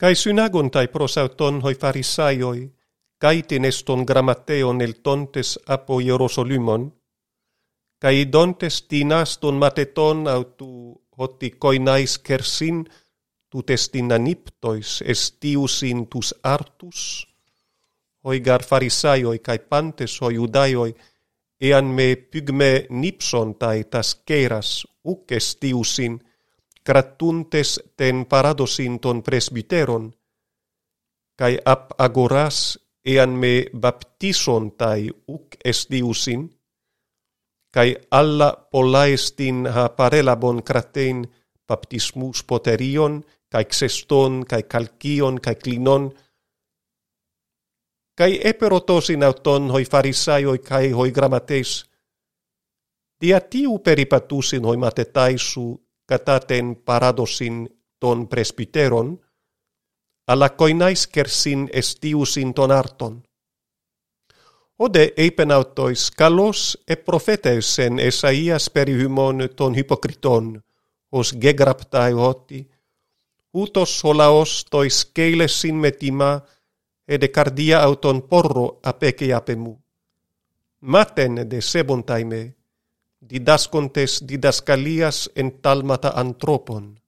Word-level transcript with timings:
Cae 0.00 0.14
synagontai 0.14 0.88
prosauton 0.88 1.60
hoi 1.62 1.74
farisaioi, 1.74 2.72
kaitin 3.18 3.64
eston 3.64 4.02
grammateon 4.06 4.80
el 4.80 4.94
tontes 5.02 5.58
apo 5.66 6.00
Ierosolymon, 6.00 6.92
kai 8.02 8.26
dontes 8.32 8.82
tinaston 8.82 9.54
mateton 9.54 10.28
autu 10.28 11.00
hoti 11.18 11.50
koinais 11.50 12.18
kersin, 12.18 12.84
tu 13.50 13.62
testina 13.62 14.18
niptois 14.18 15.02
estiusin 15.06 16.06
tus 16.06 16.34
artus, 16.42 17.28
hoi 18.24 18.40
gar 18.40 18.62
farisaioi 18.62 19.38
kai 19.38 19.58
pantes 19.58 20.20
hoi 20.20 20.34
judaioi, 20.34 20.94
ean 21.60 21.84
me 21.84 22.16
pygme 22.16 22.86
nipsontai 22.90 23.84
tas 23.84 24.14
keras 24.26 24.86
uc 25.04 25.32
estiusin, 25.32 26.18
grattuntes 26.86 27.80
ten 27.96 28.26
paradosinton 28.26 29.22
presbyteron, 29.22 30.12
cae 31.38 31.58
ap 31.64 31.92
agoras 31.98 32.78
ean 33.04 33.30
me 33.40 33.66
baptisontai 33.82 35.10
uc 35.28 35.56
estiusin, 35.64 36.42
cae 37.74 37.94
alla 38.10 38.50
polaestin 38.72 39.66
ha 39.74 39.88
parelabon 39.88 40.62
cratein 40.62 41.24
baptismus 41.68 42.44
poterion, 42.44 43.22
cae 43.50 43.64
xeston, 43.64 44.44
cae 44.50 44.62
calcion, 44.62 45.40
cae 45.40 45.54
clinon, 45.54 46.10
cae 48.18 48.38
eperotosin 48.50 49.22
auton 49.22 49.70
hoi 49.70 49.84
farisaioi 49.84 50.58
cae 50.58 50.92
hoi 50.92 51.10
grammateis, 51.10 51.84
dia 53.20 53.40
tiu 53.40 53.78
peripatusin 53.78 54.64
hoi 54.64 54.76
matetaisu 54.76 55.83
cataten 56.06 56.76
paradosin 56.76 57.68
ton 58.00 58.28
presbyteron, 58.28 59.20
alla 60.26 60.48
koinais 60.48 61.06
kersin 61.06 61.68
estius 61.72 62.36
in 62.36 62.54
ton 62.54 62.70
arton. 62.70 63.22
Ode 64.78 65.12
eipenautois 65.16 66.10
kalos 66.10 66.78
e 66.88 66.96
profetes 66.96 67.78
en 67.78 67.98
Esaias 67.98 68.70
perihymon 68.70 69.48
ton 69.56 69.74
hypokriton, 69.74 70.60
os 71.12 71.32
gegraptai 71.40 72.12
hoti, 72.12 72.68
utos 73.52 74.00
solaos 74.00 74.64
tois 74.70 75.04
keilesin 75.14 75.76
metima, 75.76 76.40
ed 77.08 77.28
cardia 77.30 77.82
auton 77.82 78.22
porro 78.22 78.80
apeke 78.82 79.32
apemu. 79.34 79.78
Maten 80.80 81.34
de 81.50 81.60
sebontaime, 81.62 82.56
didascontes 83.30 84.24
didascalias 84.28 85.30
en 85.36 85.52
talmata 85.62 86.12
antropon. 86.14 87.00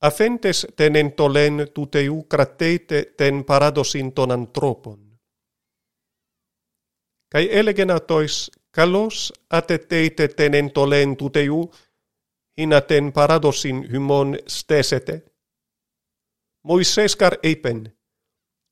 Afentes 0.00 0.66
tenen 0.76 1.12
tolen 1.12 1.66
tuteu 1.74 2.22
krateite 2.22 3.12
ten 3.16 3.44
paradosin 3.44 4.12
ton 4.12 4.30
antropon. 4.30 5.18
Kai 7.28 7.48
elegenatois 7.50 8.50
kalos 8.70 9.32
ateteite 9.50 10.28
tenen 10.28 10.70
tolen 10.70 11.16
tuteu 11.16 11.70
hinaten 12.58 13.12
paradosin 13.12 13.90
hymon 13.92 14.38
stesete. 14.46 15.22
Moiseskar 16.62 17.38
eipen, 17.42 17.96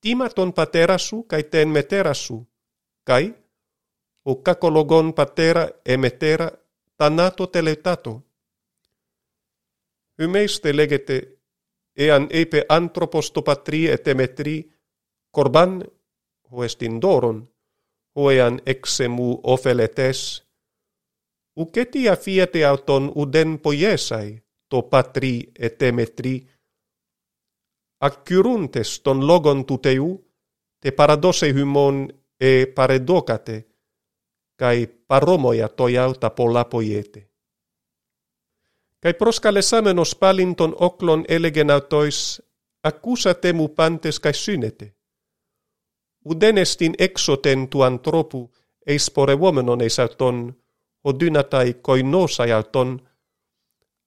timaton 0.00 0.52
paterasu 0.52 1.22
kai 1.22 1.42
ten 1.42 1.68
meterasu, 1.68 2.46
kai 3.04 3.34
ο 4.26 4.42
kakologon 4.44 5.12
πατέρα 5.14 5.80
εμετέρα 5.82 6.66
θανάτο 6.96 7.46
τελετάτο. 7.46 8.24
Υμέστε 10.16 10.72
λέγεται, 10.72 11.38
εάν 11.92 12.26
είπε 12.30 12.64
άνθρωπος 12.68 13.30
το 13.30 13.42
πατρί 13.42 13.96
et 14.04 14.62
κορμπάν 15.30 15.92
ο 16.48 16.62
εστιν 16.62 17.00
ο 18.12 18.30
εάν 18.30 18.60
εξεμού 18.62 19.40
ωφελετές, 19.42 20.48
ουκέτι 21.52 22.08
αφίεται 22.08 22.64
αυτον 22.64 23.12
ουδέν 23.14 23.60
ποιέσαι 23.60 24.44
το 24.66 24.82
πατρί 24.82 25.52
ετεμετρή, 25.56 26.48
ακυρούντες 27.96 29.00
των 29.00 29.20
λόγων 29.20 29.64
του 29.64 29.78
Θεού, 29.82 30.32
τε 30.78 30.92
παραδόσε 30.92 31.52
χυμών 31.52 32.24
ε 32.36 32.66
παρεδόκατε, 32.66 33.66
kai 34.56 34.84
παρόμοια 35.06 35.74
τοιά 35.74 36.10
τα 36.10 36.30
πολλά 36.30 36.66
ποιέται. 36.66 37.28
Καί 38.98 39.14
προσκαλεσάμενος 39.14 40.16
πάλιν 40.16 40.54
των 40.54 40.74
όκλων 40.76 41.24
έλεγεν 41.26 41.70
αυτοίς, 41.70 42.40
ακούσατε 42.80 43.52
μου 43.52 43.72
πάντες 43.72 44.18
καί 44.18 44.32
σύνετε. 44.32 44.96
Ουδέν 46.22 46.56
εστιν 46.56 46.92
έξωτεν 46.96 47.68
του 47.68 47.84
ανθρώπου 47.84 48.50
εις 48.84 49.12
πορευόμενον 49.12 49.78
εις 49.78 49.98
αυτόν, 49.98 50.56
οδύνα 51.00 51.48
τα 51.48 51.64
οικοινός 51.64 52.38
αι 52.38 52.52
αυτόν, 52.52 53.08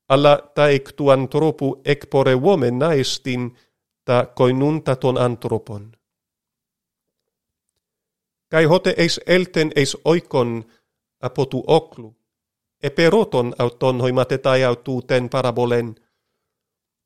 αλλά 0.05 0.51
τα 0.53 0.67
εκ 0.67 0.93
του 0.93 1.11
ανθρώπου 1.11 1.79
εκπορευόμενα 1.81 2.91
εστιν 2.91 3.55
τα 4.03 4.33
κοινούντα 4.35 4.97
των 4.97 5.17
ανθρώπων. 5.17 5.96
kai 8.51 8.65
hote 8.65 8.93
eis 8.97 9.19
elten 9.27 9.71
eis 9.75 9.97
oikon 10.05 10.63
apotu 11.21 11.63
oklu, 11.67 12.15
eperoton 12.83 13.47
auton 13.47 13.55
auton 13.59 14.01
hoimatetai 14.01 14.63
aututen 14.63 15.29
parabolen, 15.29 15.95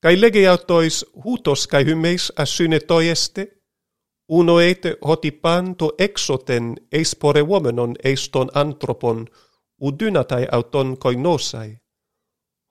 kai 0.01 0.21
lege 0.21 0.47
autois 0.47 1.05
hutos 1.25 1.67
kai 1.67 1.85
hymeis 1.85 2.33
asynetoieste, 2.35 3.61
uno 4.29 4.59
ete 4.59 4.97
hoti 5.07 5.31
panto 5.31 5.91
exoten 5.99 6.75
eis 6.91 7.15
pore 7.15 7.41
womenon 7.41 7.95
eis 8.03 8.29
ton 8.29 8.49
antropon, 8.53 9.27
udynatai 9.81 10.47
auton 10.51 10.97
koinosai, 10.97 11.77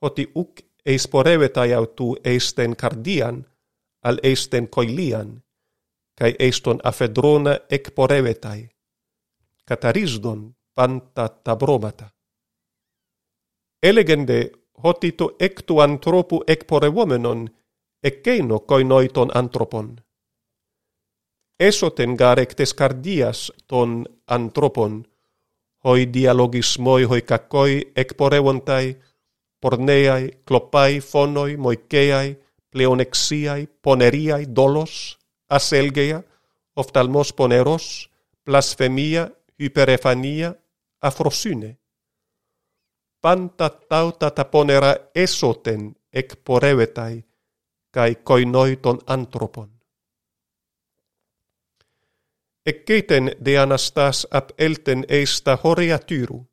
hoti 0.02 0.32
uk 0.34 0.60
eis 0.87 1.08
porevetai 1.08 1.75
autu 1.75 2.16
eisten 2.25 2.76
kardian, 2.76 3.47
al 4.04 4.19
eisten 4.22 4.69
koilian, 4.69 5.42
kai 6.20 6.32
eston 6.38 6.78
afedrona 6.84 7.58
ekporevetai 7.76 8.60
katarisdon 9.69 10.41
panta 10.75 11.28
tabromata 11.28 12.06
elegende 13.82 14.50
hotito 14.84 15.36
ectu 15.41 15.81
anthropu 15.81 16.44
ekporewomenon 16.47 17.48
ecceino 18.03 18.58
koinoiton 18.60 19.31
antropon. 19.34 19.97
Esoten 21.60 22.14
garectes 22.16 22.75
cardias 22.75 23.52
ton 23.66 24.06
antropon. 24.26 25.04
Hoi 25.84 26.12
dialogismoi 26.12 27.02
hoi 27.04 27.22
kakoi 27.22 27.92
ekporevontai 27.97 28.97
porneai 29.60 30.31
clopai 30.48 31.00
fonoi 31.00 31.56
moikeai 31.56 32.37
pleonexiai 32.70 33.69
poneriai 33.82 34.47
dolos 34.56 35.19
ασέλγεια, 35.50 36.25
οφθαλμός 36.72 37.34
πονερός, 37.34 38.11
πλασφεμία, 38.43 39.43
υπερεφανία, 39.56 40.62
αφροσύνε. 40.99 41.78
Πάντα 43.21 43.78
τάουτα 43.87 44.33
τα 44.33 44.47
πόνερα 44.47 45.11
έσωτεν 45.12 45.97
εκπορεύεται 46.09 47.25
καί 47.91 48.15
κοϊνόι 48.15 48.77
των 48.77 49.00
άνθρωπον. 49.05 49.83
Εκκέιτεν 52.62 53.31
δε 53.38 53.59
Αναστάς 53.59 54.27
απ' 54.31 54.50
έλτεν 54.55 55.05
εις 55.09 55.43
τα 55.43 55.56
χωρία 55.56 55.99
τύρου, 55.99 56.49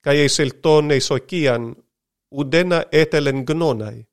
καί 0.00 0.22
εις 0.24 0.38
ελτών 0.38 0.90
εις 0.90 1.10
οκίαν 1.10 1.84
ουδένα 2.28 2.86
έτελεν 2.88 3.44
γνώναι, 3.48 4.08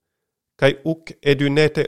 καί 0.56 0.80
ουκ 0.84 1.07
εδυνέτε. 1.19 1.88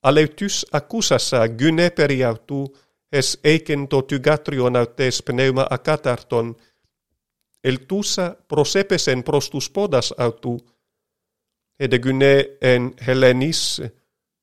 Αλευτούς 0.00 0.64
ακούσασα 0.70 1.46
γυνέ 1.46 1.90
περί 1.90 2.24
αυτού, 2.24 2.74
εσ 3.08 3.38
έκεν 3.40 3.86
το 3.86 4.02
τυγάτριον 4.02 4.76
αυτές 4.76 5.22
πνεύμα 5.22 5.66
ακάταρτον, 5.70 6.56
ελτούσα 7.60 8.34
προσέπεσεν 8.46 9.22
προς 9.22 9.48
τους 9.48 9.70
πόδας 9.70 10.12
αυτού, 10.16 10.64
εδε 11.76 11.96
γυνέ 12.02 12.56
εν 12.58 12.94
Χελενής 13.02 13.80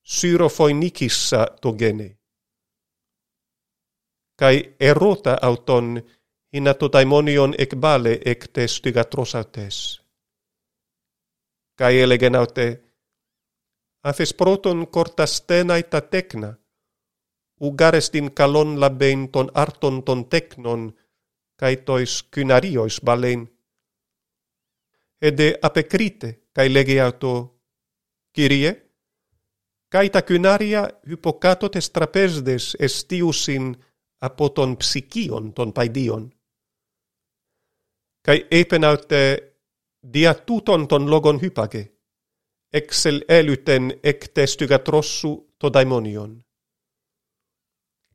σύροφοινίκησα 0.01 1.53
το 1.59 1.75
γένε. 1.77 2.17
Καί 4.35 4.73
ερώτα 4.77 5.37
αυτον, 5.41 6.03
είναι 6.49 6.73
το 6.73 6.89
ταιμόνιον 6.89 7.53
εκβάλε 7.57 8.11
εκ 8.11 8.47
τες 8.47 8.79
τυγατρός 8.79 9.35
αυτές. 9.35 10.05
Καί 11.73 11.99
έλεγεν 11.99 12.35
αυτέ, 12.35 12.83
αφισπρώτων 14.05 14.89
κορταστένα 14.89 15.77
ή 15.77 15.83
τα 15.83 16.07
τέκνα, 16.07 16.59
ουγάρες 17.57 18.09
την 18.09 18.33
καλόν 18.33 18.75
λαμπέν 18.75 19.29
των 19.29 19.49
άρτων 19.53 20.03
των 20.03 20.27
τέκνων, 20.27 20.95
καί 21.55 21.77
τοις 21.77 22.23
κυναρίοις 22.29 22.99
μπαλέν. 23.03 23.51
Εντε 25.17 25.57
απεκρείτε, 25.61 26.41
καί 26.51 26.69
λέγει 26.69 26.99
αυτό, 26.99 27.59
«Κύριε, 28.31 28.89
καί 29.87 30.09
τα 30.09 30.21
κυνάρια 30.21 30.99
υποκάτωτες 31.03 31.91
τραπέζδες 31.91 32.73
εστίουσιν 32.73 33.75
από 34.17 34.51
των 34.51 34.77
ψυχίων 34.77 35.53
των 35.53 35.71
παϊδίων». 35.71 36.33
Καί 38.21 38.47
έπαινατε 38.49 39.47
δια 39.99 40.43
τούτων 40.43 40.87
των 40.87 41.07
λόγων 41.07 41.39
χύπαγε, 41.39 41.92
εξελ 42.75 43.23
έλουτεν 43.25 43.99
εκτέστουγα 44.01 44.81
τρόσου 44.81 45.45
το 45.57 45.69
δαιμόνιον. 45.69 46.45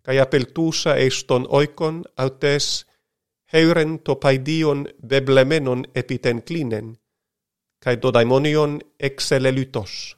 Καί 0.00 0.18
απελτούσα 0.18 0.98
εις 0.98 1.24
τον 1.24 1.46
οίκον 1.50 2.04
αυτές 2.14 2.84
χέιρεν 3.50 4.02
το 4.02 4.16
παϊδίον 4.16 4.94
βεβλεμένον 4.98 5.84
επί 5.92 6.18
τεν 6.18 6.42
κλίνεν, 6.42 7.00
καί 7.78 7.98
το 7.98 8.10
δαιμόνιον 8.10 8.80
εξελελουτός. 8.96 10.16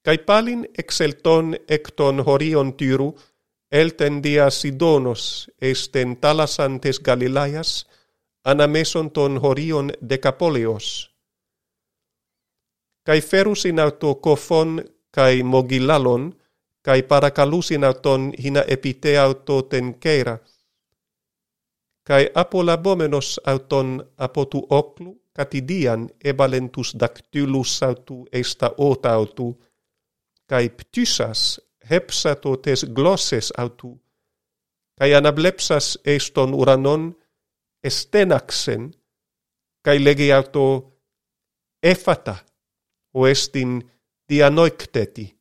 Καί 0.00 0.18
πάλιν 0.18 0.70
εξελτών 0.72 1.54
εκ 1.64 1.92
των 1.92 2.22
χωρίων 2.22 2.76
τύρου, 2.76 3.12
έλτεν 3.68 4.22
δια 4.22 4.50
Σιδόνος 4.50 5.48
εις 5.58 5.90
τεν 5.90 6.16
θάλασσαν 6.16 6.78
της 6.78 7.00
Γαλιλαίας, 7.06 7.86
anameson 8.44 9.10
ton 9.10 9.40
horion 9.40 9.92
decapoleos. 10.08 11.10
Cai 13.06 13.20
ferus 13.20 13.64
in 13.64 13.80
auto 13.80 14.14
cofon 14.14 14.82
cae 15.14 15.42
mogilalon, 15.42 16.32
cae 16.82 17.02
paracalusin 17.02 17.84
auton 17.84 18.32
hina 18.42 18.62
epitea 18.66 19.24
auto 19.24 19.62
ten 19.62 19.94
cera, 20.02 20.38
cae 22.06 22.30
apolabomenos 22.34 23.40
auton 23.46 23.88
apotu 24.18 24.66
oclu, 24.70 25.22
catidian 25.36 26.10
ebalentus 26.24 26.94
dactylus 27.00 27.82
autu 27.82 28.26
esta 28.32 28.70
ota 28.78 29.14
autu, 29.14 29.48
cae 30.48 30.68
ptysas 30.68 31.60
hepsato 31.90 32.56
tes 32.56 32.84
glosses 32.84 33.52
autu, 33.58 33.98
cae 34.98 35.14
anablepsas 35.14 35.98
eston 36.04 36.54
uranon, 36.54 37.14
estenaxen 37.84 38.94
kai 39.84 40.04
legi 40.04 40.32
auto 40.32 40.92
efata, 41.82 42.36
o 43.14 43.26
estin 43.26 43.90
dianoikteti. 44.28 45.38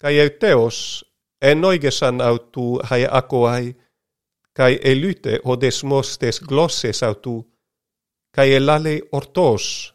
Kai 0.00 0.18
euteos 0.18 1.04
enoigesan 1.42 2.20
autu 2.20 2.80
hai 2.82 3.06
akoai, 3.10 3.76
kai 4.52 4.78
elute 4.82 5.40
o 5.44 5.60
desmostes 5.60 6.40
glosses 6.40 7.02
autu, 7.02 7.36
kai 8.34 8.52
elale 8.54 9.02
ortos. 9.12 9.94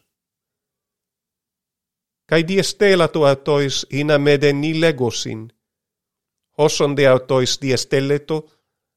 Kai 2.28 2.48
diestelato 2.48 3.26
autois 3.26 3.86
hina 3.92 4.18
meden 4.18 4.60
ni 4.60 4.80
legosin, 4.80 5.52
hoson 6.58 6.96
de 6.96 7.08
autois 7.08 7.58
diesteleto, 7.62 8.36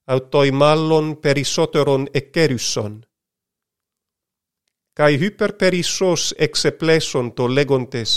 autoi 0.07 0.51
mallon 0.51 1.17
perisoteron 1.17 2.07
ekeryson. 2.13 3.05
Kai 4.97 5.19
hyperperisos 5.19 6.35
exepleson 6.37 7.31
to 7.35 7.55
legontes. 7.55 8.13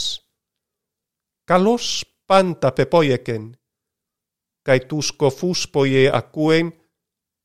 Kalos 1.48 2.06
panta 2.26 2.70
pepoieken. 2.70 3.56
Kai 4.66 4.80
tus 4.80 5.12
kofuspoje 5.12 6.10
akuen, 6.12 6.72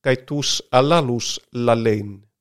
kai 0.03 0.17
tus 0.17 0.63
alalus 0.71 1.41
lalein. 1.53 2.32